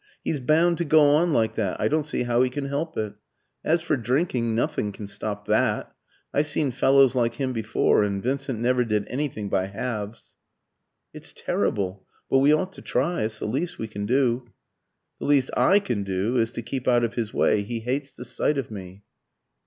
He's 0.23 0.39
bound 0.39 0.79
to 0.79 0.83
go 0.83 0.99
on 1.15 1.31
like 1.31 1.53
that; 1.53 1.79
I 1.79 1.87
don't 1.87 2.05
see 2.07 2.23
how 2.23 2.41
he 2.41 2.49
can 2.49 2.65
help 2.65 2.97
it. 2.97 3.13
As 3.63 3.83
for 3.83 3.95
drinking, 3.95 4.55
nothing 4.55 4.91
can 4.91 5.05
stop 5.05 5.45
that; 5.45 5.93
I've 6.33 6.47
seen 6.47 6.71
fellows 6.71 7.13
like 7.13 7.35
him 7.35 7.53
before; 7.53 8.03
and 8.03 8.23
Vincent 8.23 8.59
never 8.59 8.83
did 8.83 9.05
anything 9.09 9.47
by 9.47 9.67
halves." 9.67 10.35
"It's 11.13 11.33
terrible. 11.33 12.07
But 12.31 12.39
we 12.39 12.51
ought 12.51 12.73
to 12.73 12.81
try 12.81 13.21
it's 13.21 13.37
the 13.37 13.45
least 13.45 13.77
we 13.77 13.87
can 13.87 14.07
do." 14.07 14.47
"The 15.19 15.27
least 15.27 15.51
I 15.55 15.77
can 15.79 16.01
do 16.01 16.35
is 16.35 16.51
to 16.53 16.63
keep 16.63 16.87
out 16.87 17.03
of 17.03 17.13
his 17.13 17.31
way. 17.31 17.61
He 17.61 17.81
hates 17.81 18.11
the 18.11 18.25
sight 18.25 18.57
of 18.57 18.71
me." 18.71 19.03